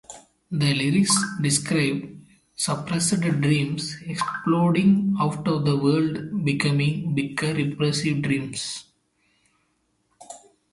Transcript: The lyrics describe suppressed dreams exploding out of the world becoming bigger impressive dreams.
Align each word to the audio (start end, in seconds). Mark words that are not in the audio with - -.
The 0.49 0.73
lyrics 0.73 1.15
describe 1.43 2.19
suppressed 2.55 3.19
dreams 3.21 3.97
exploding 4.07 5.15
out 5.19 5.47
of 5.47 5.63
the 5.63 5.77
world 5.77 6.43
becoming 6.43 7.13
bigger 7.13 7.55
impressive 7.55 8.23
dreams. 8.23 8.85